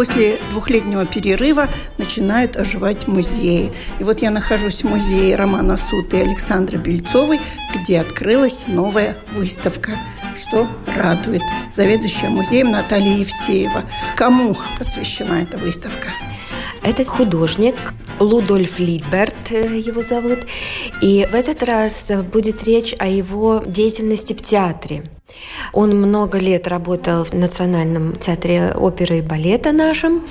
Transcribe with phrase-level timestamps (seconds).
[0.00, 1.68] После двухлетнего перерыва
[1.98, 3.70] начинают оживать музеи.
[3.98, 7.38] И вот я нахожусь в музее Романа Суты и Александры Бельцовой,
[7.74, 9.98] где открылась новая выставка
[10.34, 11.42] что радует.
[11.70, 13.84] Заведующая музеем Наталья Евсеева.
[14.16, 16.08] Кому посвящена эта выставка?
[16.82, 17.74] Этот художник
[18.20, 20.46] Лудольф Лидберт э, его зовут.
[21.02, 25.10] И в этот раз будет речь о его деятельности в театре.
[25.72, 30.24] Он много лет работал в Национальном театре оперы и балета нашем,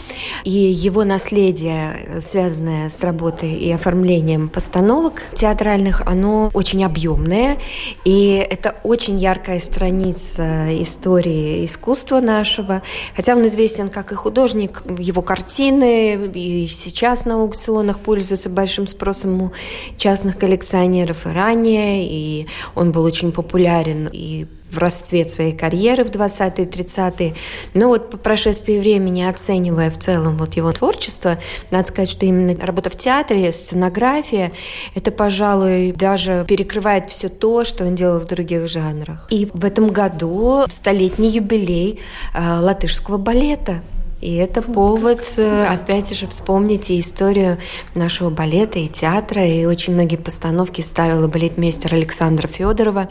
[0.44, 7.58] и его наследие, связанное с работой и оформлением постановок театральных, оно очень объемное,
[8.06, 12.82] и это очень яркая страница истории искусства нашего,
[13.16, 19.42] хотя он известен как и художник, его картины и сейчас на аукционах пользуются большим спросом
[19.42, 19.52] у
[19.98, 26.10] частных коллекционеров и ранее, и он был очень популярен и в расцвет своей карьеры в
[26.10, 27.36] 20-е, 30-е.
[27.74, 31.40] Но вот по прошествии времени, оценивая в целом вот его творчество,
[31.72, 34.52] надо сказать, что именно работа в театре, сценография,
[34.96, 39.28] это, пожалуй, даже перекрывает все то, что он делал в других жанрах.
[39.30, 42.00] И в этом году столетний юбилей
[42.34, 43.82] э, латышского балета–
[44.22, 47.58] и это повод, э, опять же, вспомнить и историю
[47.96, 49.46] нашего балета и театра.
[49.46, 53.10] И очень многие постановки ставила балетмейстер Александра Федорова,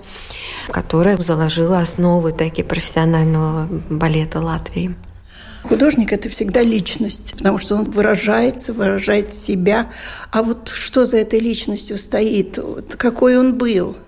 [0.70, 4.94] которая заложила основы такие профессионального балета Латвии.
[5.62, 9.90] Художник– это всегда личность, потому что он выражается, выражает себя.
[10.30, 12.58] А вот что за этой личностью стоит?
[12.58, 13.96] Вот какой он был–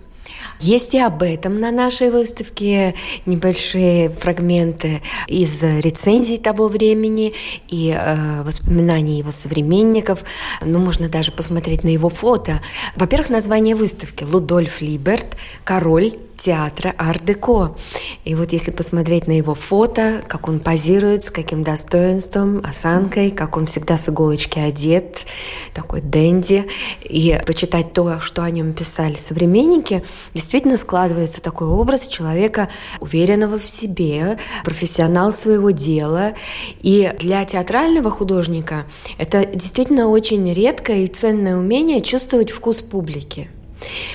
[0.60, 2.94] есть и об этом на нашей выставке
[3.26, 7.32] небольшие фрагменты из рецензий того времени
[7.68, 10.24] и э, воспоминаний его современников.
[10.64, 12.60] Ну, можно даже посмотреть на его фото.
[12.96, 15.36] Во-первых, название выставки «Лудольф Либерт.
[15.64, 17.76] Король театра ар-деко.
[18.24, 23.56] И вот если посмотреть на его фото, как он позирует, с каким достоинством, осанкой, как
[23.56, 25.26] он всегда с иголочки одет,
[25.74, 26.66] такой дэнди,
[27.02, 30.02] и почитать то, что о нем писали современники,
[30.34, 32.68] действительно складывается такой образ человека,
[33.00, 36.34] уверенного в себе, профессионал своего дела.
[36.80, 38.86] И для театрального художника
[39.18, 43.50] это действительно очень редкое и ценное умение чувствовать вкус публики.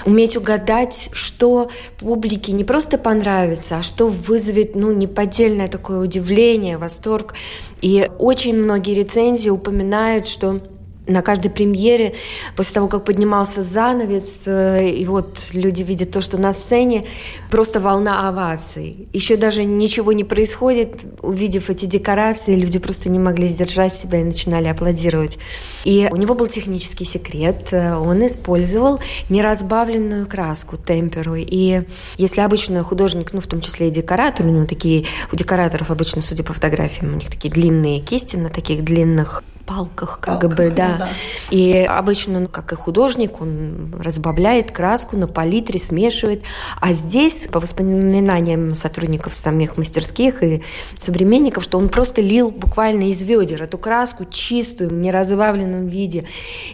[0.06, 7.34] Уметь угадать, что публике не просто понравится, а что вызовет ну, неподдельное такое удивление, восторг.
[7.82, 10.62] И очень многие рецензии упоминают, что
[11.08, 12.14] на каждой премьере,
[12.56, 17.06] после того, как поднимался занавес, э, и вот люди видят то, что на сцене,
[17.52, 19.08] просто волна оваций.
[19.14, 24.24] Еще даже ничего не происходит, увидев эти декорации, люди просто не могли сдержать себя и
[24.24, 25.38] начинали аплодировать.
[25.84, 27.72] И у него был технический секрет.
[27.72, 29.00] Он использовал
[29.30, 31.36] неразбавленную краску, темперу.
[31.36, 31.84] И
[32.18, 36.22] если обычно художник, ну, в том числе и декоратор, у него такие, у декораторов обычно,
[36.22, 40.70] судя по фотографиям, у них такие длинные кисти на таких длинных палках, как палках, бы,
[40.70, 40.96] да.
[41.00, 41.10] да.
[41.50, 46.44] И обычно, ну, как и художник, он разбавляет краску на палитре, смешивает.
[46.80, 50.64] А здесь, по воспоминаниям сотрудников самих мастерских и
[51.00, 56.26] современников, что он просто лил буквально из ведер эту краску чистую, в неразбавленном виде.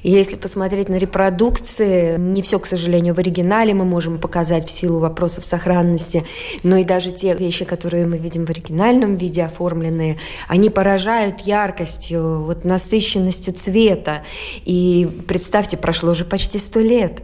[0.04, 4.72] И если посмотреть на репродукции, не все, к сожалению, в оригинале мы можем показать в
[4.72, 6.26] силу вопросов сохранности,
[6.64, 10.18] но и даже те вещи, которые мы видим в оригинальном виде оформленные,
[10.48, 12.44] они поражают яркостью.
[12.44, 14.24] Вот на насыщенностью цвета.
[14.66, 17.22] И представьте, прошло уже почти сто лет.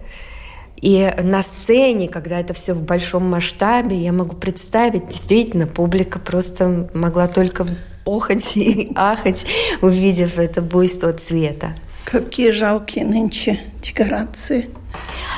[0.79, 6.89] И на сцене, когда это все в большом масштабе, я могу представить, действительно, публика просто
[6.93, 7.65] могла только
[8.05, 9.45] охать и ахать,
[9.81, 11.75] увидев это буйство цвета.
[12.05, 14.69] Какие жалкие нынче декорации.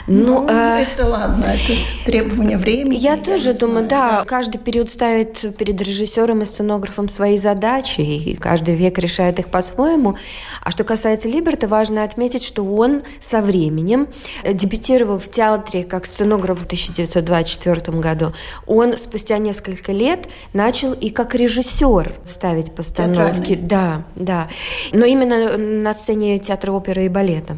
[0.08, 1.74] Ну, ну э, это ладно, это
[2.06, 2.98] требование времени.
[2.98, 7.38] Я, я тоже думаю, знаю, да, да, каждый период ставит перед режиссером и сценографом свои
[7.38, 10.16] задачи, и каждый век решает их по-своему.
[10.62, 14.08] А что касается Либерта, важно отметить, что он со временем,
[14.44, 18.34] э, дебютировав в театре как сценограф в 1924 году,
[18.66, 23.56] он спустя несколько лет начал и как режиссер ставить постановки.
[23.56, 24.48] Да, да.
[24.92, 27.58] Но именно на сцене театра оперы и балета.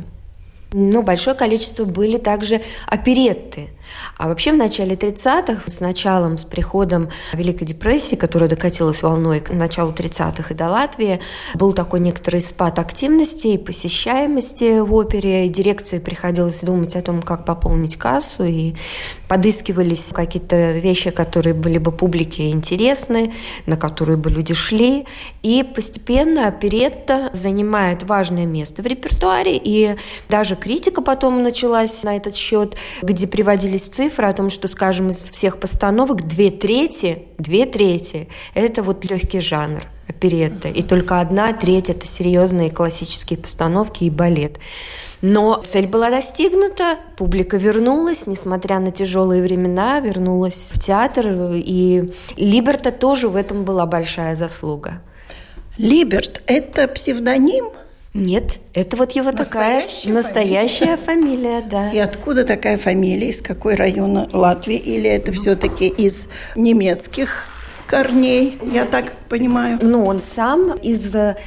[0.73, 3.69] Но большое количество были также оперетты–
[4.17, 9.51] а вообще в начале 30-х, с началом, с приходом Великой депрессии, которая докатилась волной к
[9.51, 11.19] началу 30-х и до Латвии,
[11.55, 15.47] был такой некоторый спад активности и посещаемости в опере.
[15.47, 18.75] И дирекции приходилось думать о том, как пополнить кассу, и
[19.27, 23.33] подыскивались какие-то вещи, которые были бы публике интересны,
[23.65, 25.05] на которые бы люди шли.
[25.41, 29.95] И постепенно оперетта занимает важное место в репертуаре, и
[30.29, 35.29] даже критика потом началась на этот счет, где приводились цифра о том, что, скажем, из
[35.31, 41.89] всех постановок две трети, две трети– это вот легкий жанр оперетта, и только одна треть–
[41.89, 44.59] это серьезные классические постановки и балет.
[45.21, 52.91] Но цель была достигнута, публика вернулась, несмотря на тяжелые времена, вернулась в театр, и Либерта
[52.91, 55.01] тоже в этом была большая заслуга.
[55.77, 57.65] Либерт– это псевдоним–
[58.13, 61.91] нет, это вот его настоящая такая настоящая фамилия, да.
[61.91, 67.45] И откуда такая фамилия, из какой района Латвии, или это все-таки из немецких
[67.87, 69.79] корней, я так понимаю?
[69.81, 71.37] Ну, он сам из э,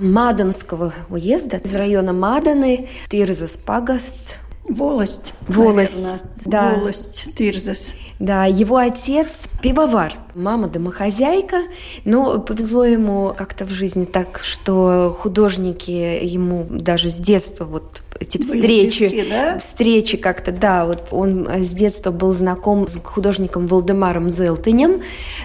[0.00, 4.34] Маданского уезда, из района Маданы, Тирзас Пагаст,
[4.68, 5.34] Волость.
[5.48, 6.20] Волость, наверное.
[6.44, 6.74] да.
[6.74, 7.94] Волость, Тирзас.
[8.18, 11.62] Да, его отец пивовар, мама домохозяйка,
[12.04, 18.36] но повезло ему как-то в жизни так, что художники ему даже с детства вот эти
[18.36, 19.58] Были встречи, близки, да?
[19.58, 25.00] встречи как-то, да, вот он с детства был знаком с художником Валдемаром Зелтынем,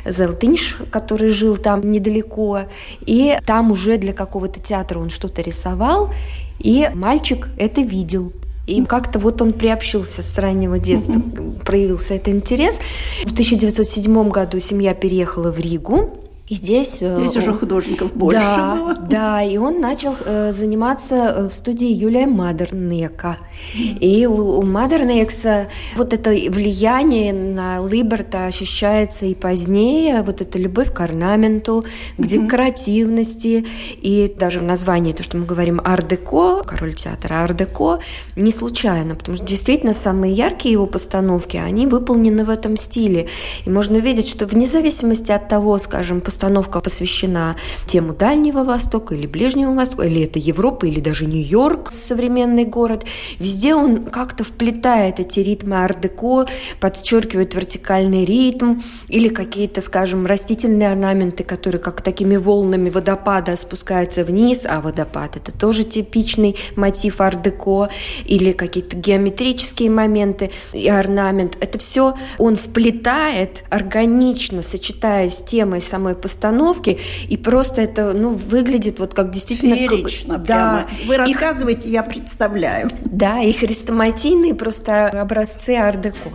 [0.05, 2.63] Зелтынш, который жил там недалеко,
[2.99, 6.13] и там уже для какого-то театра он что-то рисовал,
[6.59, 8.33] и мальчик это видел.
[8.67, 11.21] И как-то вот он приобщился с раннего детства,
[11.63, 12.79] проявился этот интерес.
[13.23, 16.24] В 1907 году семья переехала в Ригу.
[16.47, 16.97] И здесь...
[17.01, 18.93] Э, здесь он, уже художников больше да, было.
[18.93, 23.37] Да, и он начал э, заниматься э, в студии Юлия Мадернека.
[23.75, 30.93] И у, у Мадернекса вот это влияние на Либерта ощущается и позднее, вот эта любовь
[30.93, 31.83] к орнаменту,
[32.15, 33.65] к декоративности,
[34.03, 38.01] и даже в названии, то, что мы говорим ар-деко, король театра ар-деко,
[38.35, 43.29] не случайно, потому что действительно самые яркие его постановки, они выполнены в этом стиле.
[43.65, 47.55] И можно видеть, что вне зависимости от того, скажем, постановка посвящена
[47.87, 53.05] тему Дальнего Востока или Ближнего Востока, или это Европа, или даже Нью-Йорк, современный город.
[53.39, 56.45] Везде он как-то вплетает эти ритмы ар-деко,
[56.81, 64.65] подчеркивает вертикальный ритм или какие-то, скажем, растительные орнаменты, которые как такими волнами водопада спускаются вниз,
[64.69, 67.87] а водопад– это тоже типичный мотив ар-деко,
[68.25, 71.55] или какие-то геометрические моменты и орнамент.
[71.61, 76.97] Это все он вплетает органично, сочетаясь с темой самой постановки,
[77.29, 79.75] и просто это, ну, выглядит вот как действительно...
[79.75, 80.45] Феерично как...
[80.45, 80.79] прямо.
[80.79, 80.87] Да.
[81.05, 81.93] Вы рассказываете, их...
[81.93, 82.89] я представляю.
[83.05, 86.31] Да, и хрестоматийные просто образцы ар-деко.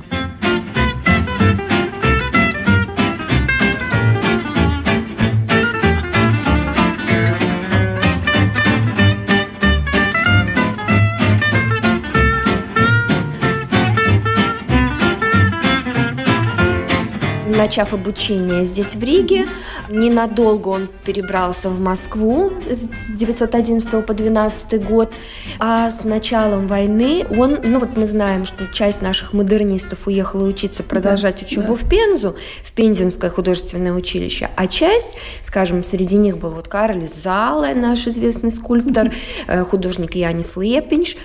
[17.61, 19.47] Начав обучение здесь, в Риге.
[19.90, 25.14] Ненадолго он перебрался в Москву с 911 по 12 год.
[25.59, 30.83] А с началом войны он, ну вот мы знаем, что часть наших модернистов уехала учиться,
[30.83, 31.75] продолжать да, учебу да.
[31.75, 37.75] в Пензу, в Пензенское художественное училище, а часть, скажем, среди них был вот Карл Зале,
[37.75, 39.11] наш известный скульптор,
[39.47, 41.17] э, художник Янис Лепинш,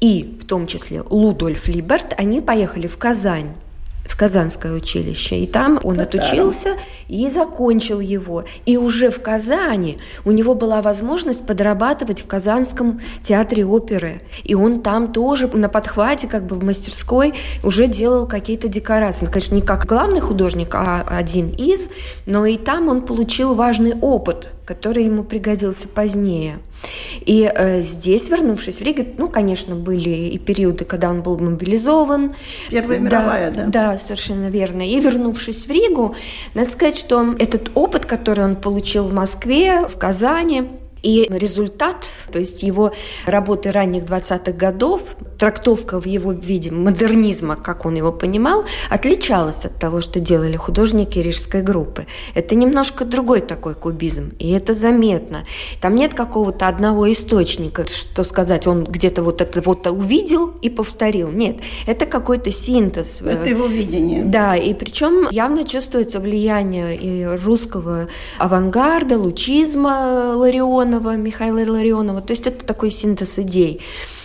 [0.00, 3.54] и в том числе Лудольф Либерт, они поехали в Казань
[4.04, 5.38] в Казанское училище.
[5.38, 6.76] И там он отучился
[7.08, 8.44] и закончил его.
[8.66, 14.20] И уже в Казани у него была возможность подрабатывать в Казанском театре оперы.
[14.44, 19.24] И он там тоже на подхвате, как бы в мастерской, уже делал какие-то декорации.
[19.24, 21.88] Ну, конечно, не как главный художник, а один из,
[22.26, 26.58] но и там он получил важный опыт, который ему пригодился позднее.
[27.26, 32.34] И э, здесь, вернувшись в Ригу, ну, конечно, были и периоды, когда он был мобилизован.
[32.70, 33.64] Первая да, мировая, да?
[33.66, 34.82] Да, совершенно верно.
[34.82, 36.14] И вернувшись в Ригу,
[36.54, 40.64] надо сказать, что этот опыт, который он получил в Москве, в Казани,
[41.04, 42.92] И результат, то есть его
[43.26, 45.02] работы ранних 20-х годов,
[45.38, 51.18] трактовка в его виде модернизма, как он его понимал, отличалась от того, что делали художники
[51.18, 52.06] рижской группы.
[52.34, 55.44] Это немножко другой такой кубизм, и это заметно.
[55.82, 61.30] Там нет какого-то одного источника, что сказать, он где-то вот это вот увидел и повторил.
[61.30, 63.20] Нет, это какой-то синтез.
[63.20, 64.24] Это его видение.
[64.24, 68.08] Да, и причем явно чувствуется влияние и русского
[68.38, 70.34] авангарда, лучизма
[70.94, 72.20] Ларионова, Михаила Ларионова.
[72.20, 73.80] То есть это такой синтез идей.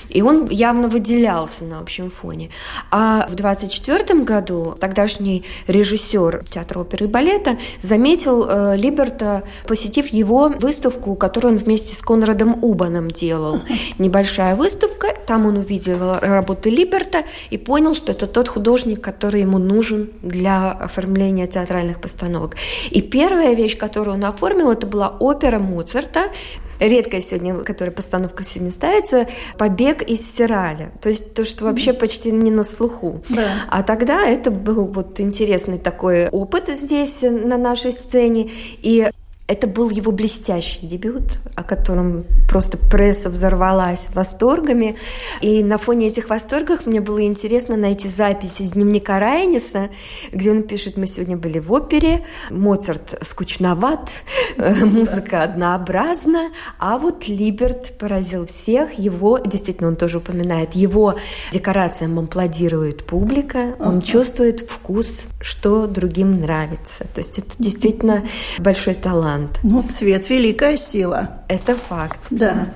[0.09, 2.49] И он явно выделялся на общем фоне.
[2.91, 10.49] А в 24 году тогдашний режиссер театра оперы и балета заметил э, Либерта, посетив его
[10.49, 13.61] выставку, которую он вместе с Конрадом Убаном делал.
[13.97, 19.57] Небольшая выставка, там он увидел работы Либерта и понял, что это тот художник, который ему
[19.57, 22.55] нужен для оформления театральных постановок.
[22.91, 26.29] И первая вещь, которую он оформил, это была опера Моцарта
[26.79, 30.91] редкая сегодня, которая постановка сегодня ставится, «Побег из Сираля».
[31.01, 33.23] То есть то, что вообще почти не на слуху.
[33.29, 33.49] Да.
[33.67, 38.51] А тогда это был вот интересный такой опыт здесь на нашей сцене.
[38.81, 39.09] И
[39.49, 41.23] это был его блестящий дебют,
[41.55, 44.95] о котором просто пресса взорвалась восторгами.
[45.41, 49.89] И на фоне этих восторгов мне было интересно найти запись из дневника Райниса,
[50.31, 54.11] где он пишет, мы сегодня были в опере, Моцарт скучноват,
[54.57, 61.15] э, музыка однообразна, а вот Либерт поразил всех, его, действительно, он тоже упоминает, его
[61.51, 67.05] декорациям аплодирует публика, он чувствует вкус, что другим нравится.
[67.13, 68.23] То есть это действительно
[68.57, 69.59] большой талант.
[69.63, 71.43] Ну, цвет– великая сила.
[71.47, 72.19] Это факт.
[72.29, 72.69] Да.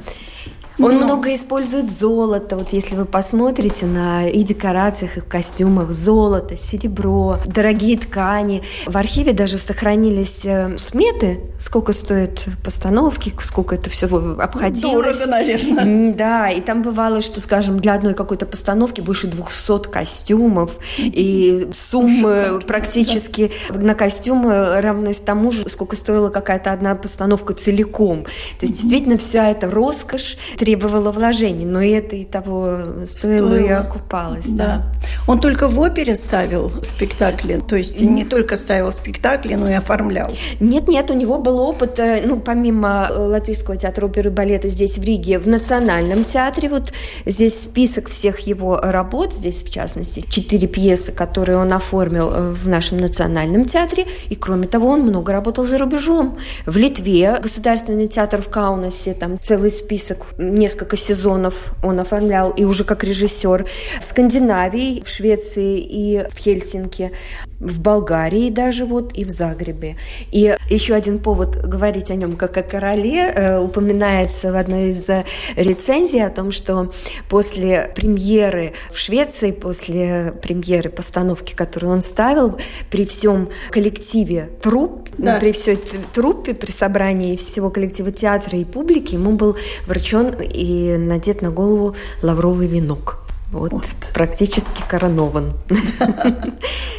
[0.80, 1.06] Он Но...
[1.06, 2.58] много использует золото.
[2.58, 8.63] Вот если вы посмотрите на и декорациях, и в костюмах золото, серебро, дорогие ткани.
[8.86, 15.18] В архиве даже сохранились э, сметы, сколько стоят постановки, сколько это все обходилось.
[15.18, 16.13] Дорого, наверное.
[16.13, 22.62] Да, и там бывало, что, скажем, для одной какой-то постановки больше 200 костюмов, и суммы
[22.65, 28.24] практически на костюмы равны тому же, сколько стоила какая-то одна постановка целиком.
[28.60, 33.55] То есть действительно вся эта роскошь требовало вложений, но это и того стоило, стоило.
[33.55, 34.48] и окупалось.
[34.48, 34.65] Да.
[34.65, 34.93] да.
[35.27, 38.05] Он только в опере ставил спектакли, то есть mm.
[38.05, 40.32] не только ставил спектакли, но и оформлял.
[40.62, 44.98] Нет-нет, у него был опыт, э, ну, помимо э, Латвийского театра оперы и балета здесь
[44.98, 46.93] в Риге, в Национальном театре, вот
[47.25, 52.70] здесь список всех его работ, здесь в частности четыре пьесы, которые он оформил э, в
[52.70, 56.38] нашем Национальном театре, и кроме того, он много работал за рубежом.
[56.65, 62.83] В Литве Государственный театр в Каунасе, там целый список несколько сезонов он оформлял и уже
[62.83, 63.65] как режиссер
[64.01, 67.12] в Скандинавии, в Швеции и в Хельсинки,
[67.60, 69.98] в Болгарии даже вот и в Загребе.
[70.31, 75.07] И еще один повод говорить о нем как о короле э, упоминается в одной из
[75.55, 76.91] рецензий о том, что
[77.29, 85.39] после премьеры в Швеции, после премьеры постановки, которую он ставил, при всем коллективе труп, да.
[85.39, 85.77] при всей
[86.13, 89.57] труппе, при собрании всего коллектива театра и публики, ему был
[89.88, 93.20] вручен и надет на голову лавровый венок.
[93.52, 93.86] Вот, вот.
[94.14, 95.54] практически коронован.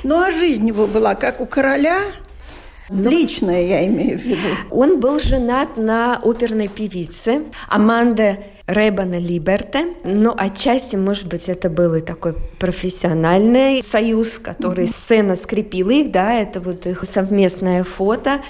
[0.04, 1.98] Ну а жизнь его была как у короля,
[2.90, 3.08] но...
[3.08, 4.48] Личное я имею в виду.
[4.70, 11.94] Он был женат на оперной певице Аманде Рейбана Либерте, но отчасти, может быть, это был
[11.94, 14.88] и такой профессиональный союз, который mm-hmm.
[14.88, 18.42] сцена скрепила их, да, это вот их совместное фото.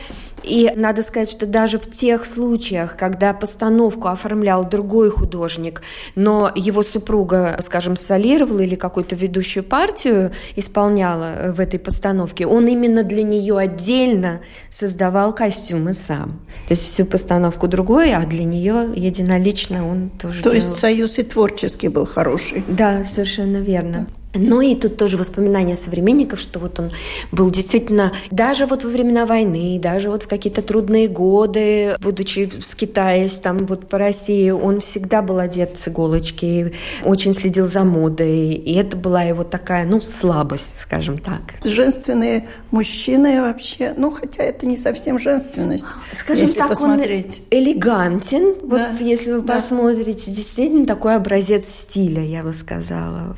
[0.45, 5.83] И надо сказать, что даже в тех случаях, когда постановку оформлял другой художник,
[6.15, 12.67] но его супруга, скажем, солировала или какую-то ведущую партию исполняла э, в этой постановке, он
[12.67, 16.41] именно для нее отдельно создавал костюмы сам.
[16.69, 20.67] То есть всю постановку другой, а для нее единолично он тоже То делал.
[20.67, 22.63] есть союз и творческий был хороший.
[22.69, 24.07] Да, совершенно верно.
[24.35, 26.91] Ну и тут тоже воспоминания современников, что вот он
[27.31, 33.35] был действительно, даже вот во времена войны, даже вот в какие-то трудные годы, будучи скитаясь
[33.35, 36.73] там вот по России, он всегда был одет с иголочки,
[37.05, 41.43] очень следил за модой, и это была его такая, ну, слабость, скажем так.
[41.63, 47.43] Женственные мужчины вообще, ну, хотя это не совсем женственность, Скажем так, посмотреть.
[47.51, 48.91] он элегантен, да.
[48.91, 49.55] вот если вы да.
[49.55, 53.37] посмотрите, действительно такой образец стиля, я бы сказала.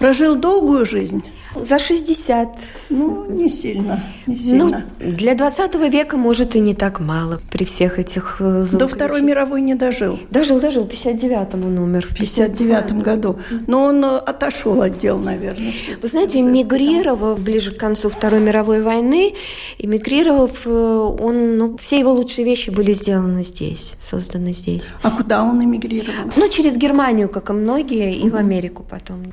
[0.00, 1.22] Прожил долгую жизнь?
[1.54, 2.48] За 60.
[2.90, 4.84] Ну, не сильно, не ну, сильно.
[5.00, 9.20] Ну, для 20 века, может, и не так мало при всех этих э, До Второй
[9.20, 10.18] мировой не дожил.
[10.30, 12.06] Дожил, дожил, в 59-м он умер.
[12.08, 13.40] В 59-м году.
[13.66, 15.72] Но он э, отошел от дел, наверное.
[16.00, 19.34] Вы знаете, эмигрировав ближе к концу Второй мировой войны,
[19.78, 24.84] эмигрировав, э, он, ну, все его лучшие вещи были сделаны здесь, созданы здесь.
[25.02, 26.30] А куда он эмигрировал?
[26.36, 28.36] Ну, через Германию, как и многие, и угу.
[28.36, 29.32] в Америку потом.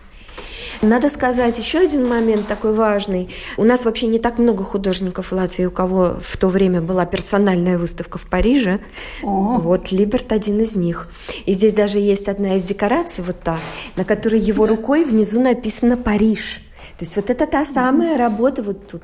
[0.82, 3.30] Надо сказать еще один момент такой важный.
[3.58, 7.06] У нас вообще не так много художников в Латвии, у кого в то время была
[7.06, 8.80] персональная выставка в Париже.
[9.24, 9.58] О.
[9.60, 11.08] Вот Либерт один из них.
[11.46, 13.58] И здесь даже есть одна из декораций, вот та,
[13.96, 16.62] на которой его рукой внизу написано «Париж».
[16.98, 19.04] То есть вот это та самая работа вот тут,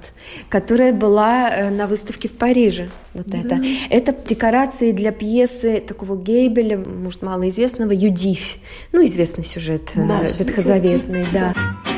[0.49, 2.89] которая была э, на выставке в Париже.
[3.13, 3.37] Вот да.
[3.37, 3.61] это.
[3.91, 8.57] Это декорации для пьесы такого Гейбеля, может, малоизвестного, «Юдивь».
[8.91, 11.53] Ну, известный сюжет э, да, ветхозаветный, да.
[11.55, 11.92] надо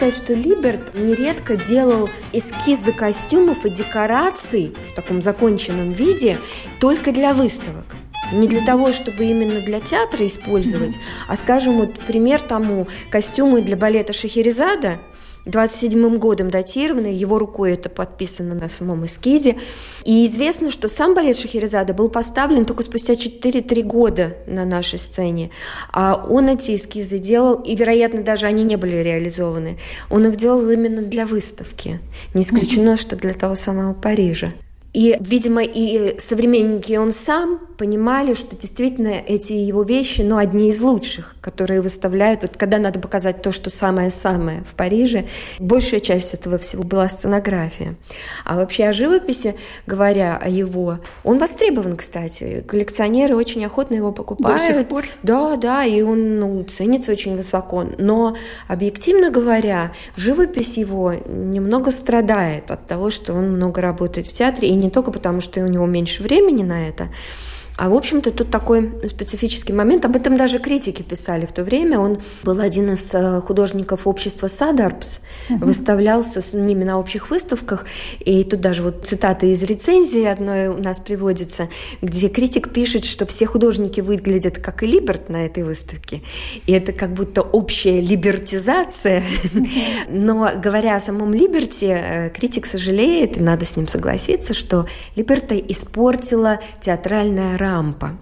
[0.00, 6.38] сказать, что Либерт нередко делал эскизы костюмов и декораций в таком законченном виде
[6.80, 7.84] только для выставок.
[8.32, 10.96] Не для того, чтобы именно для театра использовать,
[11.28, 15.00] а, скажем, вот пример тому, костюмы для балета Шахерезада–
[15.46, 19.56] 27 годом датировано, его рукой это подписано на самом эскизе.
[20.04, 25.50] И известно, что сам балет Шахерезада был поставлен только спустя 4-3 года на нашей сцене.
[25.92, 29.78] А он эти эскизы делал, и, вероятно, даже они не были реализованы.
[30.10, 32.00] Он их делал именно для выставки.
[32.34, 34.52] Не исключено, что для того самого Парижа.
[34.92, 40.70] И, видимо, и современники, и он сам понимали, что действительно эти его вещи, ну, одни
[40.70, 45.26] из лучших, которые выставляют, вот когда надо показать то, что самое-самое в Париже,
[45.60, 47.94] большая часть этого всего была сценография.
[48.44, 49.54] А вообще о живописи,
[49.86, 52.64] говоря о его, он востребован, кстати.
[52.66, 54.60] Коллекционеры очень охотно его покупают.
[54.60, 55.04] До сих пор?
[55.22, 57.84] Да, да, и он ну, ценится очень высоко.
[57.96, 64.68] Но, объективно говоря, живопись его немного страдает от того, что он много работает в театре,
[64.68, 67.08] и не только потому, что у него меньше времени на это,
[67.80, 70.04] а, в общем-то, тут такой специфический момент.
[70.04, 71.98] Об этом даже критики писали в то время.
[71.98, 75.64] Он был один из э, художников общества Садарпс, uh-huh.
[75.64, 77.86] выставлялся с ними на общих выставках.
[78.18, 81.70] И тут даже вот цитаты из рецензии одной у нас приводится,
[82.02, 86.20] где критик пишет, что все художники выглядят как и Либерт на этой выставке.
[86.66, 89.24] И это как будто общая либертизация.
[90.10, 95.56] Но говоря о самом Либерте, э, критик сожалеет, и надо с ним согласиться, что Либерта
[95.56, 98.18] испортила театральная рамка рампа.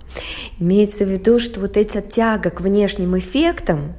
[0.58, 3.94] Имеется в виду, что вот эта тяга к внешним эффектам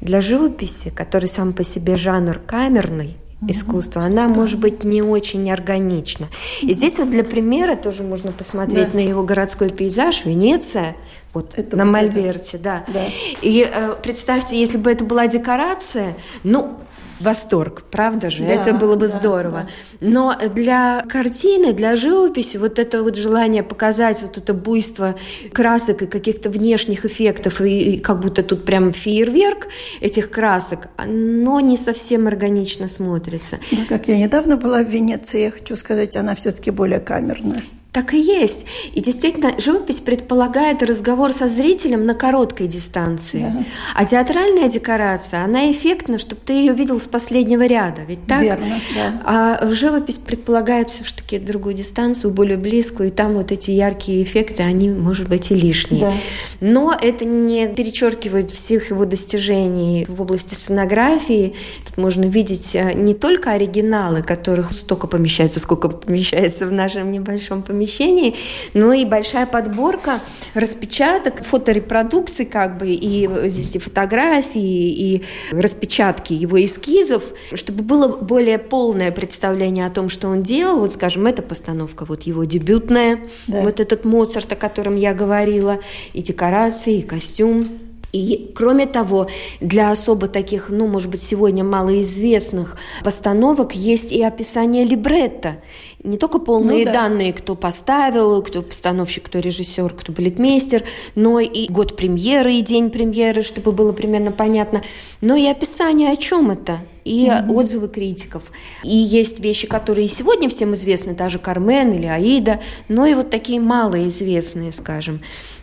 [0.00, 3.16] для живописи, который сам по себе жанр камерный,
[3.48, 4.34] искусства, она да.
[4.34, 6.28] может быть не очень органична.
[6.60, 8.98] И здесь вот для примера тоже можно посмотреть да.
[8.98, 10.94] на его городской пейзаж Венеция,
[11.34, 12.84] вот это на Мольберте, да.
[12.86, 13.04] да.
[13.40, 16.78] И э, представьте, если бы это была декорация, ну
[17.20, 18.44] восторг, правда же?
[18.44, 19.68] Да, это было бы да, здорово.
[20.00, 20.06] Да.
[20.06, 25.14] Но для картины, для живописи вот это вот желание показать вот это буйство
[25.52, 29.68] красок и каких-то внешних эффектов, и, и как будто тут прям фейерверк
[30.00, 33.58] этих красок, но не совсем органично смотрится.
[33.70, 37.62] Ну, как я недавно была в Венеции, я хочу сказать, она все-таки более камерная.
[37.92, 38.64] Так и есть.
[38.94, 43.40] И действительно, живопись предполагает разговор со зрителем на короткой дистанции.
[43.40, 43.64] Да.
[43.94, 48.00] А театральная декорация, она эффектна, чтобы ты ее видел с последнего ряда.
[48.08, 48.40] Ведь так?
[48.40, 49.22] Верно, да.
[49.26, 54.88] А живопись предполагает все-таки другую дистанцию, более близкую, и там вот эти яркие эффекты, они,
[54.88, 56.00] может быть, и лишние.
[56.00, 56.12] Да.
[56.60, 61.54] Но это не перечеркивает всех его достижений в области сценографии.
[61.86, 67.62] Тут можно видеть э, не только оригиналы, которых столько помещается, сколько помещается в нашем небольшом
[67.62, 68.36] помещении, помещении,
[68.74, 70.20] но и большая подборка
[70.54, 77.22] распечаток, фоторепродукций как бы, и здесь и фотографии, и распечатки его эскизов,
[77.54, 80.80] чтобы было более полное представление о том, что он делал.
[80.80, 83.62] Вот, скажем, эта постановка, вот его дебютная, да.
[83.62, 85.78] вот этот Моцарт, о котором я говорила,
[86.12, 87.66] и декорации, и костюм.
[88.12, 89.28] И кроме того,
[89.60, 95.56] для особо таких, ну, может быть, сегодня малоизвестных постановок есть и описание либретто
[96.04, 96.92] не только полные ну, да.
[96.92, 100.84] данные, кто поставил, кто постановщик, кто режиссер, кто балетмейстер,
[101.14, 104.82] но и год премьеры и день премьеры, чтобы было примерно понятно,
[105.20, 106.80] но и описание, о чем это.
[107.04, 107.58] И угу.
[107.58, 108.44] отзывы критиков.
[108.82, 113.60] И есть вещи, которые сегодня всем известны, даже Кармен или Аида, но и вот такие
[113.60, 115.20] малоизвестные, скажем.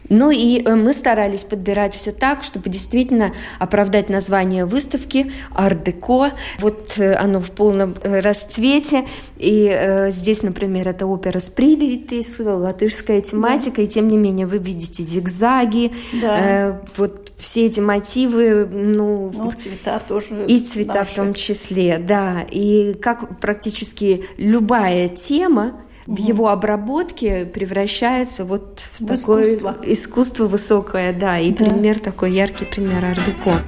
[0.09, 6.31] Ну и э, мы старались подбирать все так, чтобы действительно оправдать название выставки «Ар-деко».
[6.59, 9.05] Вот э, оно в полном э, расцвете.
[9.37, 13.83] И э, здесь, например, это опера «Спридвитис», латышская тематика, да.
[13.83, 16.39] и тем не менее вы видите зигзаги, да.
[16.39, 19.31] э, вот все эти мотивы, ну...
[19.33, 21.11] Ну, цвета тоже И цвета наши.
[21.11, 22.45] в том числе, да.
[22.49, 29.77] И как практически любая тема, в его обработке превращается вот в, в такое искусство.
[29.83, 31.65] искусство высокое, да, и да.
[31.65, 33.61] пример такой яркий пример ардеко.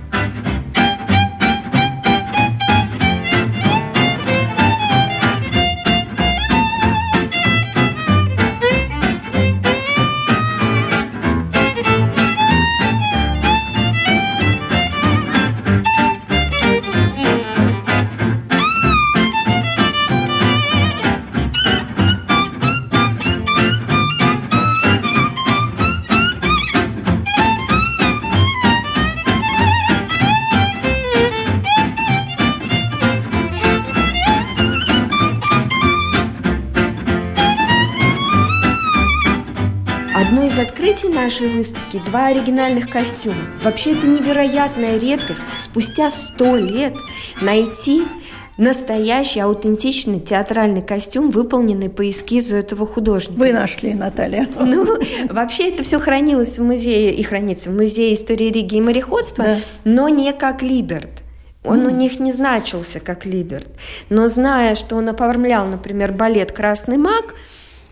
[40.92, 43.48] Открытии нашей выставки два оригинальных костюма.
[43.64, 45.64] Вообще это невероятная редкость.
[45.64, 46.94] Спустя сто лет
[47.42, 48.04] найти
[48.58, 53.40] настоящий, аутентичный театральный костюм, выполненный по эскизу этого художника.
[53.40, 54.50] Вы нашли, Наталья.
[54.60, 54.86] Ну,
[55.30, 59.58] вообще это все хранилось в музее и хранится в музее истории Риги и мореходства, да.
[59.86, 61.24] но не как Либерт.
[61.64, 61.88] Он mm.
[61.88, 63.70] у них не значился как Либерт.
[64.10, 67.36] Но зная, что он оформлял, например, балет «Красный маг»,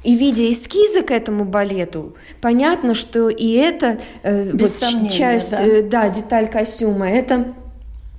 [0.04, 5.66] и видя эскизы к этому балету, понятно, что и это э, вот часть, да?
[5.66, 7.54] Э, да, деталь костюма, это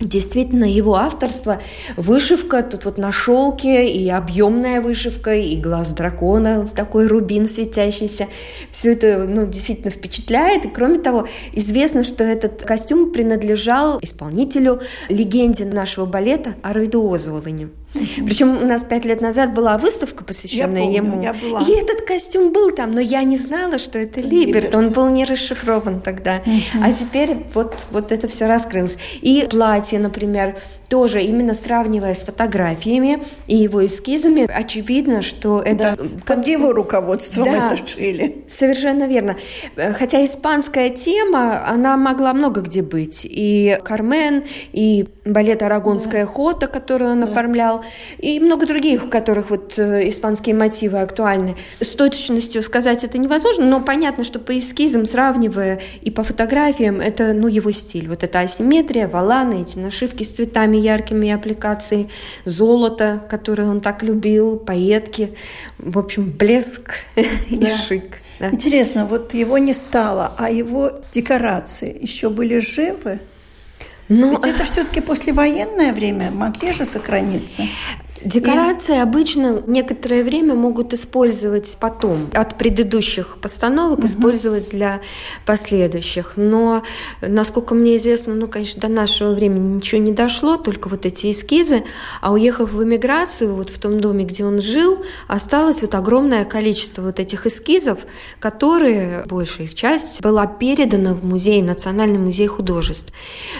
[0.01, 1.61] Действительно, его авторство,
[1.99, 8.27] вышивка тут вот на шелке, и объемная вышивка, и глаз дракона, такой рубин светящийся.
[8.71, 10.65] Все это ну, действительно впечатляет.
[10.65, 17.69] И кроме того, известно, что этот костюм принадлежал исполнителю, легенде нашего балета Арвиду Озволыне.
[17.93, 21.23] Причем у нас пять лет назад была выставка, посвященная я помню, ему.
[21.23, 21.63] Я была.
[21.63, 24.33] И этот костюм был там, но я не знала, что это Либерт.
[24.33, 24.75] Либерт.
[24.75, 26.43] Он был не расшифрован тогда.
[26.83, 28.97] А теперь вот, вот это все раскрылось.
[29.21, 30.57] И платье, например,
[30.91, 35.97] тоже именно сравнивая с фотографиями и его эскизами, очевидно, что это...
[35.97, 38.45] Да, под его руководством да, это шили.
[38.51, 39.37] Совершенно верно.
[39.77, 43.21] Хотя испанская тема, она могла много где быть.
[43.23, 46.33] И Кармен, и балет «Арагонская да.
[46.33, 47.29] хота», который он да.
[47.29, 47.85] оформлял,
[48.19, 51.55] и много других, в которых вот э, испанские мотивы актуальны.
[51.81, 57.33] С точностью сказать это невозможно, но понятно, что по эскизам, сравнивая и по фотографиям, это
[57.33, 58.09] ну, его стиль.
[58.09, 62.09] Вот эта асимметрия, валаны, эти нашивки с цветами яркими аппликацией,
[62.45, 65.37] золото, которое он так любил, пайетки,
[65.79, 67.23] в общем, блеск да.
[67.49, 68.19] и шик.
[68.39, 68.51] Да.
[68.51, 73.21] Интересно, вот его не стало, а его декорации еще были живы?
[74.09, 74.31] Но...
[74.31, 77.63] Ведь это все-таки послевоенное время, могли же сохраниться.
[78.23, 78.99] Декорации и...
[78.99, 84.07] обычно некоторое время могут использовать потом, от предыдущих постановок угу.
[84.07, 85.01] использовать для
[85.47, 86.35] последующих.
[86.37, 86.83] Но,
[87.23, 91.83] насколько мне известно, ну, конечно, до нашего времени ничего не дошло, только вот эти эскизы.
[92.21, 97.03] А уехав в эмиграцию, вот в том доме, где он жил, осталось вот огромное количество
[97.03, 98.01] вот этих эскизов,
[98.39, 103.13] которые, большая их часть, была передана в музей, Национальный музей художеств.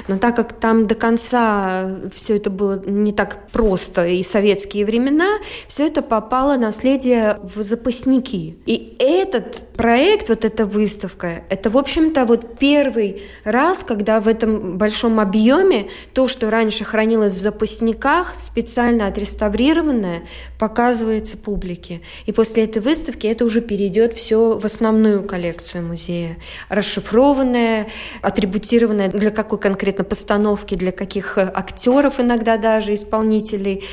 [0.09, 4.85] Но так как там до конца все это было не так просто и совет советские
[4.85, 8.57] времена все это попало наследие в запасники.
[8.67, 14.77] И этот проект, вот эта выставка, это, в общем-то, вот первый раз, когда в этом
[14.77, 20.23] большом объеме то, что раньше хранилось в запасниках, специально отреставрированное,
[20.59, 22.01] показывается публике.
[22.27, 26.39] И после этой выставки это уже перейдет все в основную коллекцию музея.
[26.69, 27.87] Расшифрованное,
[28.21, 33.85] атрибутированное для какой конкретно постановки, для каких актеров иногда даже, исполнителей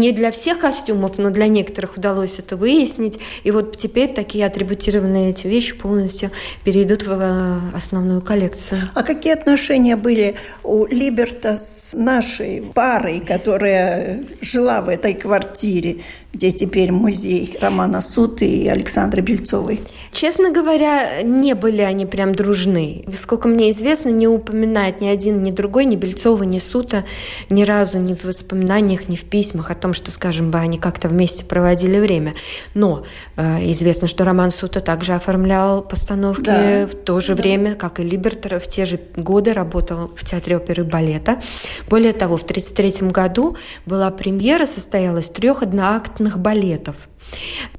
[0.00, 3.18] не для всех костюмов, но для некоторых удалось это выяснить.
[3.42, 6.30] И вот теперь такие атрибутированные эти вещи полностью
[6.64, 8.90] перейдут в э, основную коллекцию.
[8.94, 15.98] А какие отношения были у Либерта с нашей парой, которая жила в этой квартире,
[16.32, 19.80] где теперь музей Романа Суты и Александры Бельцовой?
[20.12, 23.04] Честно говоря, не были они прям дружны.
[23.12, 27.04] Сколько мне известно, не упоминает ни один, ни другой, ни Бельцова, ни Сута
[27.50, 31.08] ни разу ни в воспоминаниях, ни в письмах о том, что, скажем бы, они как-то
[31.08, 32.34] вместе проводили время.
[32.74, 33.04] Но
[33.36, 36.86] э, известно, что Роман Сута также оформлял постановки да.
[36.86, 37.42] в то же да.
[37.42, 41.40] время, как и Либертер, в те же годы работал в Театре оперы и балета.
[41.88, 47.08] Более того, в 1933 году была премьера, состоялась трех одноактных балетов–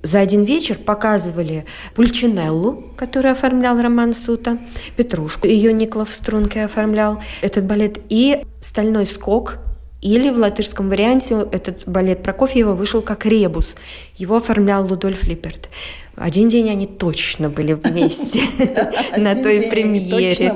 [0.02, 1.66] за один вечер показывали
[1.96, 4.58] Пульчинеллу, которую оформлял Роман Сута,
[4.96, 9.60] Петрушку, ее Николов Струнке оформлял этот балет, и «Стальной скок»,
[10.02, 13.76] или в латышском варианте этот балет Прокофьева вышел как «Ребус».
[14.16, 15.70] Его оформлял Лудольф Липерт.
[16.16, 18.44] Один день они точно были вместе
[19.18, 20.56] на той премьере.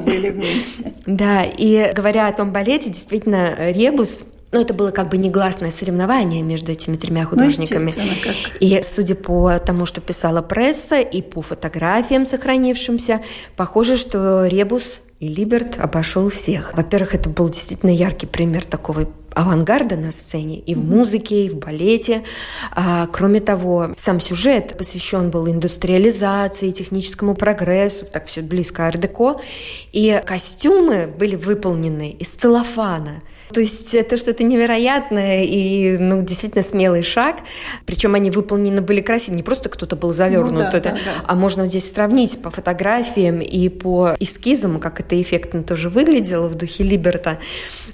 [1.06, 6.42] Да, и говоря о том балете, действительно, «Ребус» Но это было как бы негласное соревнование
[6.42, 7.94] между этими тремя ну, художниками.
[7.96, 13.22] Ну, и судя по тому, что писала пресса, и по фотографиям сохранившимся,
[13.56, 16.74] похоже, что Ребус и Либерт обошел всех.
[16.76, 21.56] Во-первых, это был действительно яркий пример такого авангарда на сцене и в музыке, и в
[21.56, 22.24] балете.
[22.72, 29.40] А, кроме того, сам сюжет посвящен был индустриализации, техническому прогрессу, так все близко ар-деко.
[29.92, 33.22] И костюмы были выполнены из целлофана–
[33.54, 37.38] то есть это что-то невероятное и, ну, действительно смелый шаг.
[37.86, 39.36] Причем они выполнены были красиво.
[39.36, 40.98] Не просто кто-то был завернут, ну, да, это, да, да.
[41.28, 46.56] а можно здесь сравнить по фотографиям и по эскизам, как это эффектно тоже выглядело в
[46.56, 47.40] духе Либерта.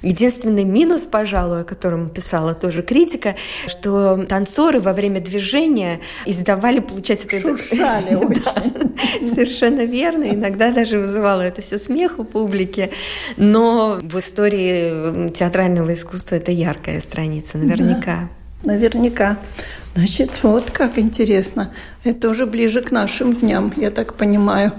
[0.02, 7.28] Единственный минус, пожалуй, о котором писала тоже критика, что танцоры во время движения издавали, получается...
[7.30, 8.18] Шуршали это...
[8.18, 8.96] очень.
[9.34, 10.24] Совершенно верно.
[10.24, 12.90] Иногда даже вызывало это все смех у публики.
[13.36, 18.28] Но в истории театрального искусства это яркая страница, наверняка.
[18.62, 19.38] Да, наверняка.
[19.94, 21.72] Значит, вот как интересно.
[22.04, 24.72] Это уже ближе к нашим дням, я так понимаю,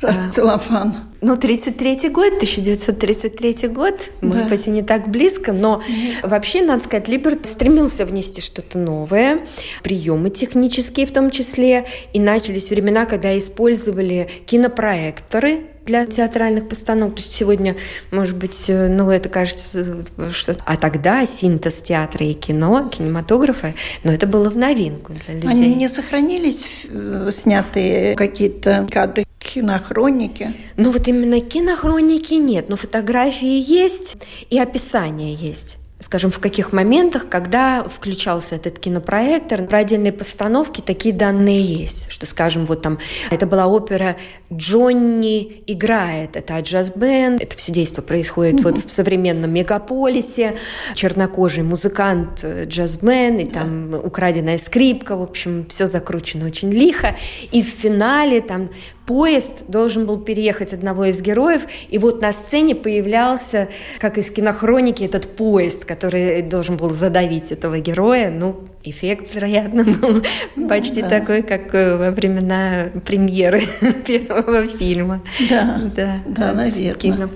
[0.00, 0.94] раз а, целлофан.
[1.20, 4.26] Ну, 33-й год, 1933 год, да.
[4.28, 6.22] может быть, и не так близко, но Нет.
[6.22, 9.40] вообще, надо сказать, Либерт стремился внести что-то новое,
[9.82, 17.16] приемы технические в том числе, и начались времена, когда использовали кинопроекторы, для театральных постановок.
[17.16, 17.76] То есть сегодня,
[18.10, 20.56] может быть, э, ну, это кажется, что...
[20.64, 25.50] А тогда синтез театра и кино, кинематографа, но это было в новинку для людей.
[25.50, 30.52] Они не сохранились, э, снятые какие-то кадры кинохроники?
[30.76, 34.16] Ну, вот именно кинохроники нет, но фотографии есть
[34.50, 39.64] и описание есть скажем, в каких моментах, когда включался этот кинопроектор.
[39.64, 42.98] Про отдельные постановки такие данные есть, что, скажем, вот там,
[43.30, 44.16] это была опера
[44.52, 48.72] «Джонни играет», это джаз-бенд, это все действие происходит mm-hmm.
[48.72, 50.56] вот в современном мегаполисе,
[50.94, 54.06] чернокожий музыкант, э, джаз-бенд, и там yeah.
[54.06, 57.16] украденная скрипка, в общем, все закручено очень лихо,
[57.50, 58.68] и в финале там
[59.06, 65.04] поезд должен был переехать одного из героев, и вот на сцене появлялся, как из кинохроники,
[65.04, 68.30] этот поезд, который должен был задавить этого героя.
[68.30, 69.84] Ну, эффект, вероятно,
[70.56, 71.08] был почти да.
[71.08, 73.62] такой, как э, во времена премьеры
[74.06, 75.22] первого фильма.
[75.48, 77.28] Да, да, да наверное.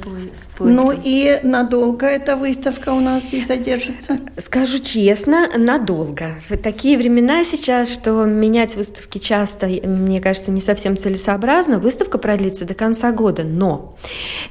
[0.60, 4.18] Ну и надолго эта выставка у нас здесь задержится?
[4.36, 6.34] Скажу честно, надолго.
[6.48, 11.78] В такие времена сейчас, что менять выставки часто, мне кажется, не совсем целесообразно.
[11.78, 13.96] Выставка продлится до конца года, но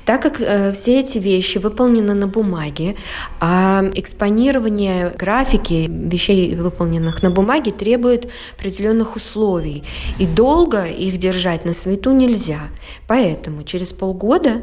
[0.05, 2.95] так как э, все эти вещи выполнены на бумаге,
[3.39, 6.55] а экспонирование графики вещей,
[6.88, 9.84] выполненных на бумаге, требует определенных условий.
[10.19, 12.69] И долго их держать на свету нельзя.
[13.08, 14.62] Поэтому через полгода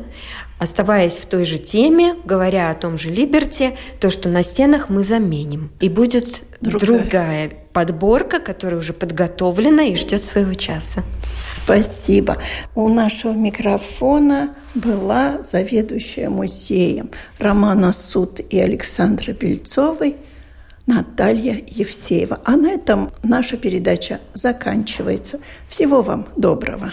[0.57, 5.05] оставаясь в той же теме, говоря о том же Либерте, то, что на стенах мы
[5.05, 5.71] заменим.
[5.81, 11.03] И будет другая, другая подборка, которая уже подготовлена и ждет своего часа.
[11.65, 12.39] Спасибо.
[12.75, 20.17] У нашего микрофона была заведующая музеем Романа Суд и Александра Бельцовой
[20.87, 22.41] Наталья Евсеева.
[22.45, 25.41] А на этом наша передача заканчивается.
[25.69, 26.93] Всего вам доброго.